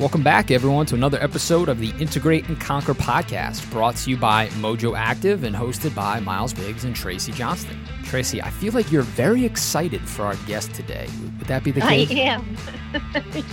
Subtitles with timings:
[0.00, 4.16] Welcome back, everyone, to another episode of the Integrate and Conquer podcast, brought to you
[4.16, 7.78] by Mojo Active and hosted by Miles Biggs and Tracy Johnston.
[8.02, 11.06] Tracy, I feel like you're very excited for our guest today.
[11.38, 12.10] Would that be the case?
[12.10, 12.56] I am.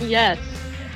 [0.00, 0.36] yes.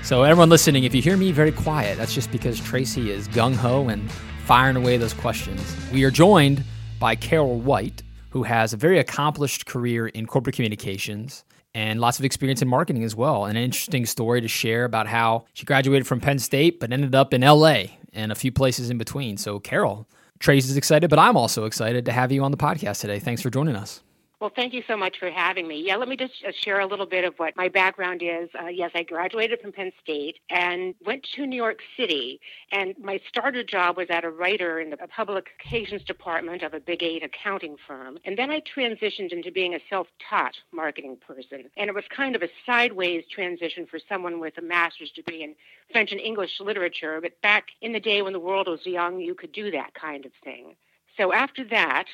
[0.02, 3.54] So, everyone listening, if you hear me very quiet, that's just because Tracy is gung
[3.54, 4.10] ho and
[4.46, 5.76] firing away those questions.
[5.92, 6.64] We are joined
[6.98, 11.44] by Carol White, who has a very accomplished career in corporate communications
[11.76, 13.44] and lots of experience in marketing as well.
[13.44, 17.34] An interesting story to share about how she graduated from Penn State but ended up
[17.34, 17.82] in LA
[18.14, 19.36] and a few places in between.
[19.36, 20.08] So, Carol,
[20.38, 23.18] Trace is excited, but I'm also excited to have you on the podcast today.
[23.18, 24.00] Thanks for joining us.
[24.38, 25.82] Well, thank you so much for having me.
[25.82, 28.50] Yeah, let me just uh, share a little bit of what my background is.
[28.54, 32.38] Uh, yes, I graduated from Penn State and went to New York City.
[32.70, 37.02] And my starter job was at a writer in the publications department of a big
[37.02, 38.18] eight accounting firm.
[38.26, 41.70] And then I transitioned into being a self taught marketing person.
[41.78, 45.54] And it was kind of a sideways transition for someone with a master's degree in
[45.92, 47.20] French and English literature.
[47.22, 50.26] But back in the day when the world was young, you could do that kind
[50.26, 50.76] of thing.
[51.16, 52.04] So after that,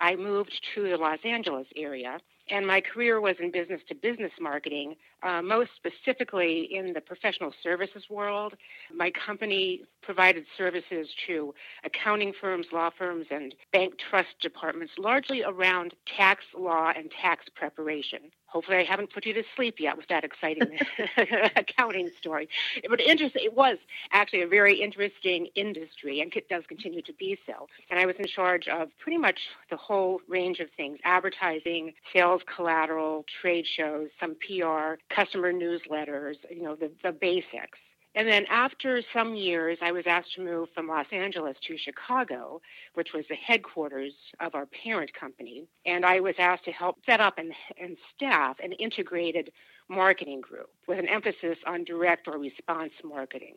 [0.00, 2.18] I moved to the Los Angeles area,
[2.50, 7.52] and my career was in business to business marketing, uh, most specifically in the professional
[7.62, 8.54] services world.
[8.94, 15.94] My company provided services to accounting firms, law firms, and bank trust departments, largely around
[16.16, 18.32] tax law and tax preparation.
[18.52, 20.78] Hopefully, I haven't put you to sleep yet with that exciting
[21.56, 22.48] accounting story.
[22.88, 23.78] But interesting, it was
[24.12, 27.68] actually a very interesting industry, and it does continue to be so.
[27.90, 29.38] And I was in charge of pretty much
[29.70, 36.36] the whole range of things: advertising, sales collateral, trade shows, some PR, customer newsletters.
[36.50, 37.78] You know, the the basics.
[38.14, 42.60] And then after some years, I was asked to move from Los Angeles to Chicago,
[42.94, 45.68] which was the headquarters of our parent company.
[45.86, 49.52] And I was asked to help set up and, and staff an integrated
[49.88, 53.56] marketing group with an emphasis on direct or response marketing.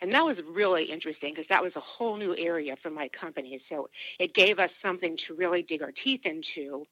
[0.00, 3.60] And that was really interesting because that was a whole new area for my company.
[3.68, 3.88] So
[4.18, 6.86] it gave us something to really dig our teeth into.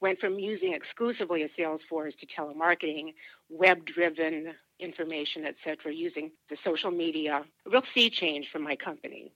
[0.00, 3.14] Went from using exclusively a sales force to telemarketing,
[3.48, 7.44] web driven information, et cetera, using the social media.
[7.66, 9.32] A real sea change for my company.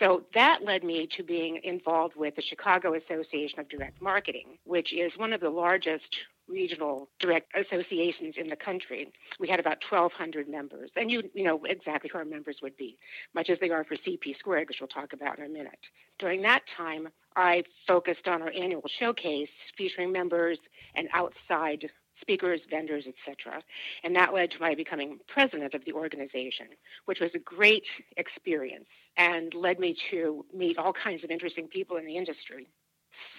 [0.00, 4.92] So that led me to being involved with the Chicago Association of Direct Marketing, which
[4.92, 6.08] is one of the largest
[6.48, 9.10] regional direct associations in the country.
[9.38, 12.98] We had about 1,200 members, and you you know exactly who our members would be,
[13.34, 15.78] much as they are for CP Squared, which we'll talk about in a minute.
[16.18, 20.58] During that time, I focused on our annual showcase featuring members
[20.94, 21.90] and outside
[22.20, 23.62] speakers, vendors, etc.
[24.02, 26.68] And that led to my becoming president of the organization,
[27.06, 27.84] which was a great
[28.16, 32.68] experience and led me to meet all kinds of interesting people in the industry.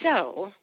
[0.02, 0.54] So,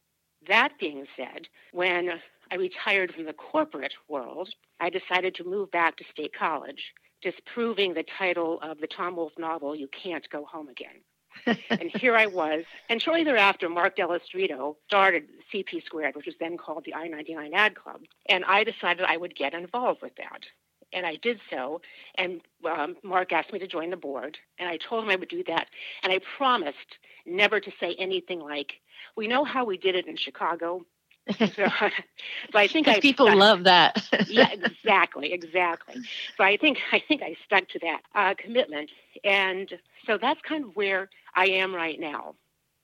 [0.48, 2.20] that being said, when
[2.50, 6.92] I retired from the corporate world, I decided to move back to State College,
[7.22, 11.02] disproving the title of the Tom Wolfe novel, You Can't Go Home Again.
[11.70, 12.64] and here I was.
[12.88, 17.08] And shortly thereafter, Mark Della Streeto started CP Squared, which was then called the I
[17.08, 18.02] 99 Ad Club.
[18.28, 20.40] And I decided I would get involved with that.
[20.92, 21.80] And I did so.
[22.16, 24.36] And um, Mark asked me to join the board.
[24.58, 25.68] And I told him I would do that.
[26.02, 26.76] And I promised
[27.24, 28.74] never to say anything like,
[29.16, 30.84] we know how we did it in Chicago.
[31.38, 31.68] so, so
[32.54, 33.38] I think I people stuck.
[33.38, 34.08] love that.
[34.28, 36.02] yeah, exactly, exactly.
[36.36, 38.90] So I think I think I stuck to that uh, commitment,
[39.22, 39.72] and
[40.06, 42.34] so that's kind of where I am right now.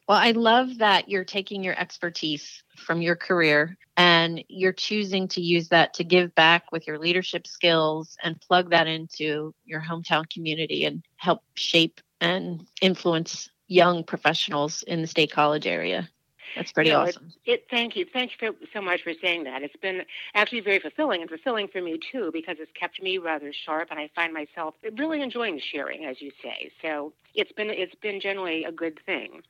[0.08, 5.42] Well, I love that you're taking your expertise from your career and you're choosing to
[5.42, 10.24] use that to give back with your leadership skills and plug that into your hometown
[10.30, 16.08] community and help shape and influence young professionals in the state college area.
[16.56, 17.32] That's pretty you know, awesome.
[17.44, 18.06] It, it, thank you.
[18.12, 19.62] Thank you so much for saying that.
[19.62, 20.02] It's been
[20.34, 23.98] actually very fulfilling and fulfilling for me too because it's kept me rather sharp and
[23.98, 26.70] I find myself really enjoying sharing, as you say.
[26.82, 29.42] So it's been it's been generally a good thing.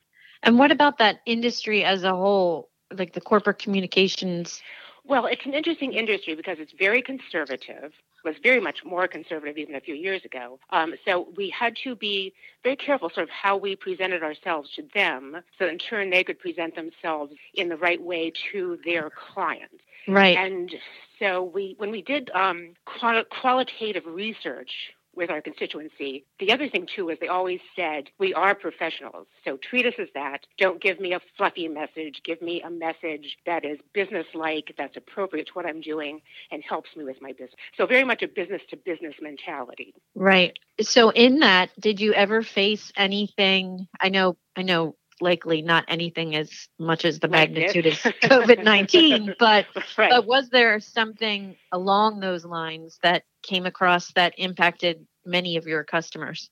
[0.43, 4.61] And what about that industry as a whole, like the corporate communications?
[5.05, 7.91] Well, it's an interesting industry because it's very conservative
[8.23, 10.59] was very much more conservative even a few years ago.
[10.69, 12.33] Um, so we had to be
[12.63, 16.39] very careful sort of how we presented ourselves to them so in turn they could
[16.39, 19.75] present themselves in the right way to their clients.
[20.07, 20.37] Right.
[20.37, 20.73] And
[21.19, 24.71] so we when we did um, qual- qualitative research
[25.15, 26.25] with our constituency.
[26.39, 29.27] The other thing, too, is they always said, we are professionals.
[29.43, 30.45] So treat us as that.
[30.57, 32.21] Don't give me a fluffy message.
[32.23, 36.21] Give me a message that is business like, that's appropriate to what I'm doing,
[36.51, 37.55] and helps me with my business.
[37.77, 39.93] So, very much a business to business mentality.
[40.15, 40.57] Right.
[40.81, 43.87] So, in that, did you ever face anything?
[43.99, 47.93] I know, I know likely not anything as much as the Like magnitude of
[48.23, 49.65] COVID 19, but,
[49.97, 50.09] right.
[50.09, 55.83] but was there something along those lines that came across that impacted many of your
[55.83, 56.49] customers?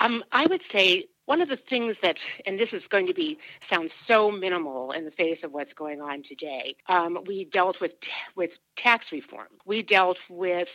[0.00, 2.16] Um, I would say one of the things that,
[2.46, 3.38] and this is going to be
[3.70, 6.76] sound so minimal in the face of what's going on today.
[6.88, 7.92] Um, we dealt with
[8.36, 9.46] with tax reform.
[9.64, 10.68] We dealt with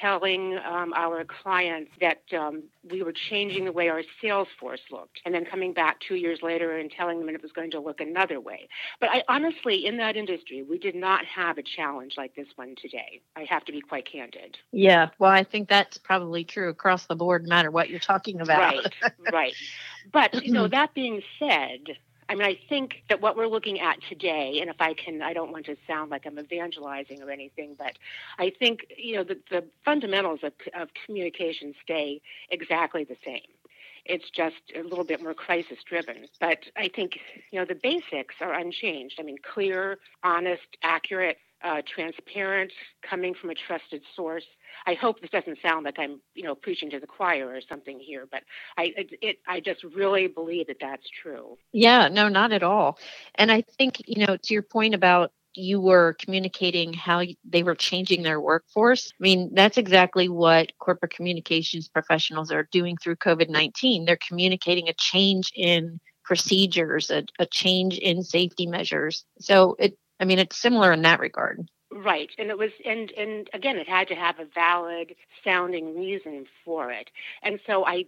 [0.00, 5.20] telling um, our clients that um, we were changing the way our sales force looked,
[5.24, 8.00] and then coming back two years later and telling them it was going to look
[8.00, 8.68] another way.
[9.00, 12.74] But I honestly, in that industry, we did not have a challenge like this one
[12.80, 13.20] today.
[13.36, 14.58] I have to be quite candid.
[14.72, 18.40] Yeah, well, I think that's probably true across the board, no matter what you're talking
[18.40, 18.58] about.
[18.58, 19.54] Right, right.
[20.12, 21.96] But you know, that being said,
[22.28, 25.32] I mean, I think that what we're looking at today, and if I can, I
[25.32, 27.98] don't want to sound like I'm evangelizing or anything, but
[28.38, 32.20] I think you know the, the fundamentals of, of communication stay
[32.50, 33.42] exactly the same.
[34.04, 36.26] It's just a little bit more crisis driven.
[36.38, 37.18] But I think,
[37.50, 39.16] you know, the basics are unchanged.
[39.18, 42.70] I mean, clear, honest, accurate, uh, transparent,
[43.02, 44.44] coming from a trusted source.
[44.86, 47.98] I hope this doesn't sound like I'm, you know, preaching to the choir or something
[47.98, 48.42] here, but
[48.76, 51.56] I, it, it, I just really believe that that's true.
[51.72, 52.98] Yeah, no, not at all.
[53.36, 57.74] And I think, you know, to your point about you were communicating how they were
[57.74, 59.12] changing their workforce.
[59.12, 64.04] I mean, that's exactly what corporate communications professionals are doing through COVID 19.
[64.04, 69.24] They're communicating a change in procedures, a, a change in safety measures.
[69.38, 71.68] So it, I mean, it's similar in that regard.
[71.94, 75.14] Right, and it was, and and again, it had to have a valid
[75.44, 77.08] sounding reason for it,
[77.44, 78.06] and so I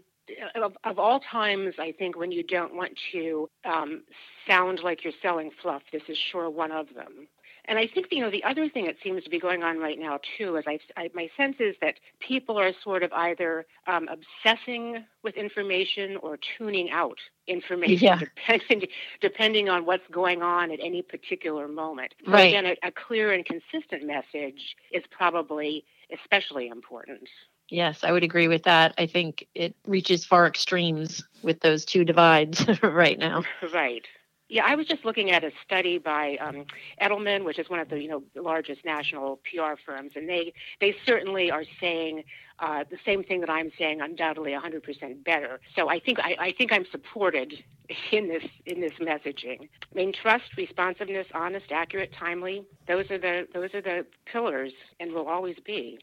[0.57, 4.03] of, of, all times, I think when you don't want to um,
[4.49, 7.29] sound like you're selling fluff, this is sure one of them.
[7.69, 9.99] And I think you know the other thing that seems to be going on right
[9.99, 14.09] now too is I, I my sense is that people are sort of either um,
[14.09, 18.19] obsessing with information or tuning out information, yeah.
[18.19, 18.89] depending
[19.21, 22.15] depending on what's going on at any particular moment.
[22.25, 22.55] So right.
[22.55, 27.29] again, a, a clear and consistent message is probably especially important.
[27.69, 28.95] Yes, I would agree with that.
[28.97, 33.43] I think it reaches far extremes with those two divides right now.
[33.75, 34.05] Right.
[34.49, 36.67] Yeah, I was just looking at a study by um,
[37.03, 40.95] Edelman, which is one of the you know largest national PR firms, and they they
[41.05, 42.23] certainly are saying
[42.61, 45.61] uh, the same thing that I'm saying, undoubtedly 100% better.
[45.75, 47.55] So I think I, I think I'm supported
[48.13, 49.63] in this in this messaging.
[49.63, 52.65] I mean, trust, responsiveness, honest, accurate, timely.
[52.87, 55.99] Those are the those are the pillars, and will always be.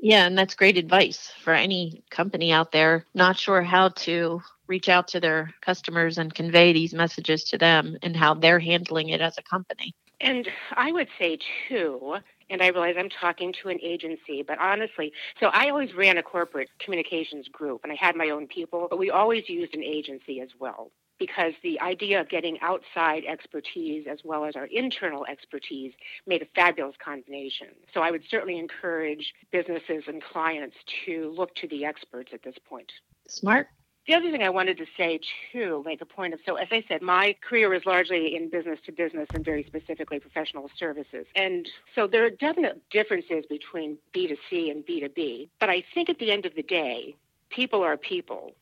[0.00, 4.88] Yeah, and that's great advice for any company out there not sure how to reach
[4.88, 9.20] out to their customers and convey these messages to them and how they're handling it
[9.20, 9.94] as a company.
[10.20, 11.38] And I would say,
[11.68, 12.16] too,
[12.50, 16.22] and I realize I'm talking to an agency, but honestly, so I always ran a
[16.22, 20.40] corporate communications group and I had my own people, but we always used an agency
[20.40, 25.92] as well because the idea of getting outside expertise as well as our internal expertise
[26.26, 27.68] made a fabulous combination.
[27.92, 30.76] So I would certainly encourage businesses and clients
[31.06, 32.90] to look to the experts at this point.
[33.28, 33.68] Smart.
[34.08, 35.20] The other thing I wanted to say
[35.52, 38.78] too, make a point of so as I said, my career was largely in business
[38.86, 41.26] to business and very specifically professional services.
[41.36, 45.50] And so there are definite differences between B2C and B2B.
[45.60, 47.16] But I think at the end of the day,
[47.50, 48.54] people are people.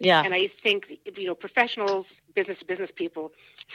[0.00, 0.20] Yeah.
[0.24, 0.86] And I think
[1.16, 2.06] you know professionals,
[2.38, 3.32] business to business people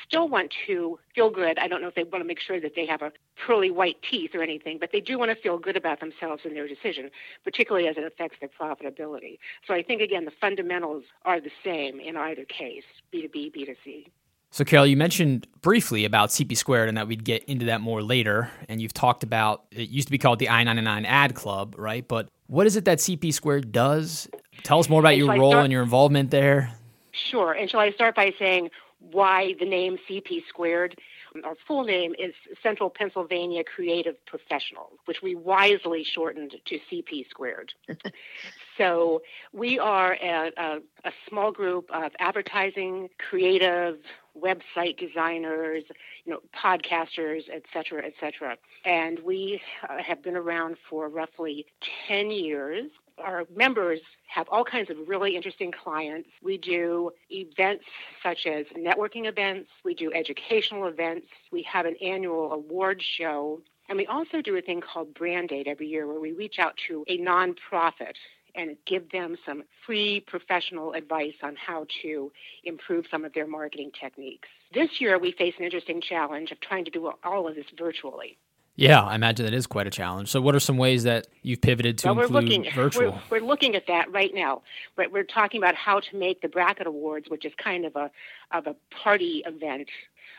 [0.07, 1.57] still want to feel good.
[1.59, 3.11] I don't know if they want to make sure that they have a
[3.45, 6.55] pearly white teeth or anything, but they do want to feel good about themselves and
[6.55, 7.09] their decision,
[7.43, 9.37] particularly as it affects their profitability.
[9.67, 14.07] So I think again the fundamentals are the same in either case, B2B, B2C.
[14.51, 18.03] So, Carol, you mentioned briefly about CP Squared and that we'd get into that more
[18.03, 18.51] later.
[18.69, 22.07] And you've talked about it used to be called the I 99 Ad Club, right?
[22.07, 24.29] But what is it that CP Squared does?
[24.61, 26.71] Tell us more about And your role start- and your involvement there.
[27.13, 27.53] Sure.
[27.53, 30.99] And shall I start by saying why the name CP Squared?
[31.43, 37.73] Our full name is Central Pennsylvania Creative Professionals, which we wisely shortened to CP Squared.
[38.77, 43.97] so we are a, a, a small group of advertising, creative,
[44.39, 45.83] website designers,
[46.25, 48.57] you know, podcasters, et cetera, et cetera.
[48.85, 51.65] And we uh, have been around for roughly
[52.07, 56.29] 10 years our members have all kinds of really interesting clients.
[56.41, 57.85] We do events
[58.21, 63.97] such as networking events, we do educational events, we have an annual award show, and
[63.97, 67.03] we also do a thing called Brand Aid every year where we reach out to
[67.07, 68.15] a nonprofit
[68.55, 72.31] and give them some free professional advice on how to
[72.63, 74.47] improve some of their marketing techniques.
[74.73, 78.37] This year, we face an interesting challenge of trying to do all of this virtually.
[78.75, 80.29] Yeah, I imagine that is quite a challenge.
[80.29, 83.11] So, what are some ways that you've pivoted to well, we're include looking, virtual?
[83.29, 84.63] We're, we're, looking at that right now.
[84.95, 88.09] But we're talking about how to make the Bracket Awards, which is kind of a
[88.51, 89.89] of a party event,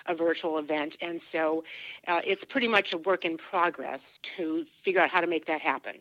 [0.06, 1.62] a virtual event, and so
[2.08, 4.00] uh, it's pretty much a work in progress
[4.36, 5.94] to figure out how to make that happen.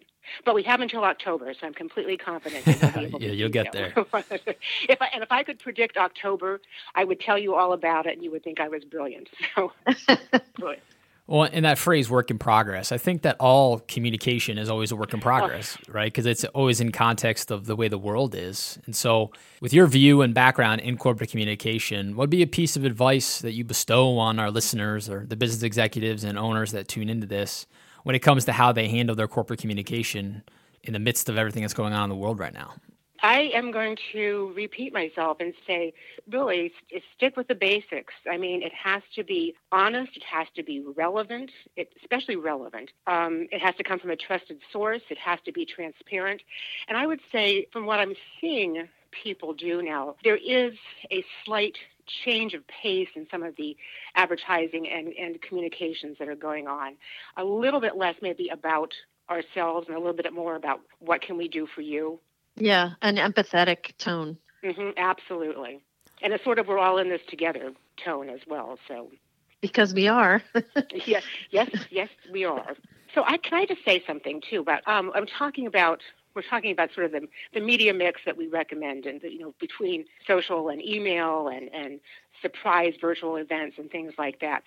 [0.46, 2.66] But we have until October, so I'm completely confident.
[2.66, 3.94] We'll yeah, you'll get there.
[4.13, 6.62] if I, and if I could predict October,
[6.96, 9.30] I would tell you all about it, and you would think I was brilliant.
[9.56, 9.72] So,
[10.60, 10.80] good.
[11.25, 14.98] Well, in that phrase, work in progress, I think that all communication is always a
[14.98, 15.24] work in oh.
[15.24, 15.94] progress, oh.
[15.94, 16.12] right?
[16.12, 18.77] Because it's always in context of the way the world is.
[18.86, 22.75] And so, with your view and background in corporate communication, what would be a piece
[22.75, 26.89] of advice that you bestow on our listeners or the business executives and owners that
[26.89, 27.68] tune into this
[28.03, 30.44] when it comes to how they handle their corporate communication
[30.84, 32.74] in the midst of everything that's going on in the world right now?
[33.24, 35.94] I am going to repeat myself and say,
[36.30, 36.74] really,
[37.15, 38.13] stick with the basics.
[38.30, 42.92] I mean, it has to be honest, it has to be relevant, it, especially relevant.
[43.08, 46.42] Um, it has to come from a trusted source, it has to be transparent.
[46.89, 50.74] And I would say, from what I'm seeing people do now, there is
[51.10, 51.77] a slight
[52.25, 53.77] change of pace in some of the
[54.15, 56.98] advertising and, and communications that are going on.
[57.38, 58.92] A little bit less maybe about
[59.30, 62.20] ourselves and a little bit more about what can we do for you
[62.55, 64.38] yeah, an empathetic tone.
[64.63, 65.81] Mm-hmm, absolutely.
[66.22, 68.77] And it's sort of we're all in this together tone as well.
[68.88, 69.12] So
[69.62, 70.41] because we are.
[71.05, 72.75] yes, yes, yes, we are.
[73.13, 76.01] So I can I just say something too about um, I'm talking about
[76.36, 79.39] we're talking about sort of the, the media mix that we recommend and the, you
[79.39, 82.00] know between social and email and and
[82.41, 84.63] surprise virtual events and things like that.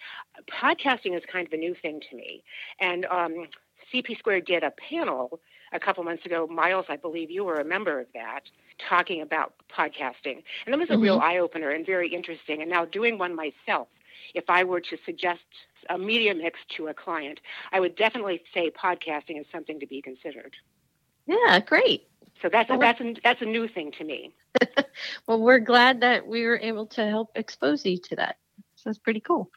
[0.50, 2.42] Podcasting is kind of a new thing to me,
[2.80, 3.48] and um,
[3.92, 5.40] CP Square did a panel
[5.73, 6.46] a couple months ago.
[6.46, 8.42] Miles, I believe you were a member of that,
[8.88, 10.42] talking about podcasting.
[10.64, 11.02] And that was a mm-hmm.
[11.02, 12.62] real eye opener and very interesting.
[12.62, 13.88] And now doing one myself,
[14.35, 15.40] if I were to suggest
[15.88, 17.40] a media mix to a client,
[17.73, 20.54] I would definitely say podcasting is something to be considered.
[21.26, 22.08] Yeah, great.
[22.42, 24.35] So that's a, that's a, that's a new thing to me.
[25.26, 28.37] well, we're glad that we were able to help expose you to that.
[28.76, 29.50] So that's pretty cool.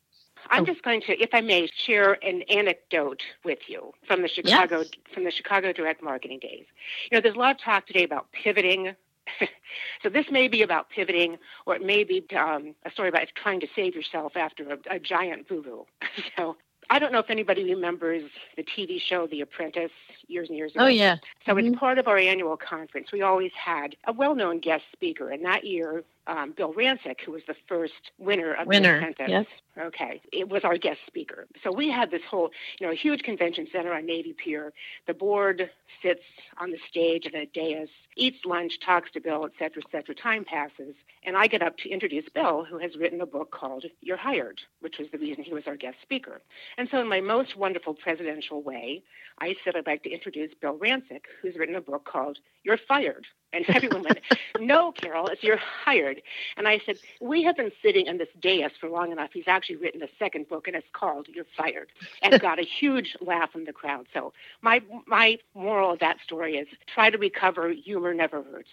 [0.49, 0.65] I'm oh.
[0.65, 4.89] just going to, if I may, share an anecdote with you from the Chicago yes.
[5.13, 6.65] from the Chicago Direct Marketing Days.
[7.11, 8.95] You know, there's a lot of talk today about pivoting.
[10.03, 13.59] so this may be about pivoting, or it may be um, a story about trying
[13.59, 15.85] to save yourself after a, a giant boo boo.
[16.37, 16.55] so
[16.89, 18.23] I don't know if anybody remembers
[18.57, 19.91] the TV show The Apprentice
[20.27, 20.85] years and years ago.
[20.85, 21.17] Oh, yeah.
[21.45, 21.73] So, mm-hmm.
[21.73, 25.29] as part of our annual conference, we always had a well known guest speaker.
[25.29, 28.99] And that year, um, Bill Rancic, who was the first winner of winner.
[28.99, 29.25] the Apprentice.
[29.29, 29.45] Yes.
[29.79, 31.47] Okay, it was our guest speaker.
[31.63, 34.73] So we had this whole, you know, huge convention center on Navy Pier.
[35.07, 35.69] The board
[36.01, 36.23] sits
[36.57, 40.15] on the stage at a dais, eats lunch, talks to Bill, et cetera, et cetera.
[40.15, 43.85] Time passes, and I get up to introduce Bill, who has written a book called
[44.01, 46.41] You're Hired, which was the reason he was our guest speaker.
[46.77, 49.01] And so, in my most wonderful presidential way,
[49.39, 53.25] I said I'd like to introduce Bill Rancic, who's written a book called You're Fired.
[53.53, 54.19] And everyone went,
[54.59, 56.21] No, Carol, it's you're hired.
[56.57, 59.31] And I said, We have been sitting on this dais for long enough.
[59.33, 61.89] He's actually written a second book, and it's called You're Fired,
[62.21, 64.07] and got a huge laugh from the crowd.
[64.13, 67.69] So my my moral of that story is try to recover.
[67.69, 68.69] Humor never hurts.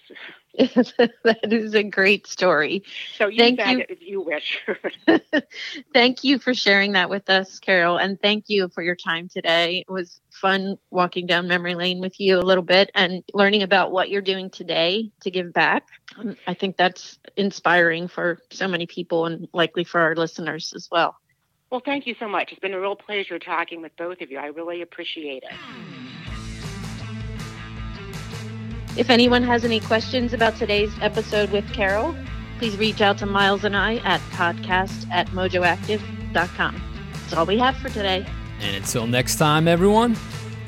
[1.25, 2.83] that is a great story.
[3.17, 3.85] So you thank you.
[3.89, 4.63] if you wish.
[5.95, 9.85] thank you for sharing that with us, Carol, and thank you for your time today.
[9.87, 13.93] It was fun walking down memory lane with you a little bit and learning about
[13.93, 15.87] what you're doing today to give back.
[16.19, 20.89] Um, I think that's inspiring for so many people and likely for our listeners as
[20.91, 21.17] well.
[21.71, 22.53] Well, thank you so much.
[22.53, 24.39] It's been a real pleasure talking with both of you.
[24.39, 25.96] I really appreciate it.
[28.97, 32.17] If anyone has any questions about today's episode with Carol,
[32.59, 36.83] please reach out to Miles and I at podcast at mojoactive.com.
[37.13, 38.27] That's all we have for today.
[38.61, 40.17] And until next time, everyone,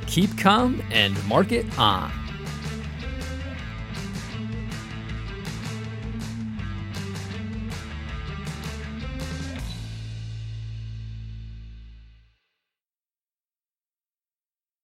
[0.07, 2.13] keep calm and market on.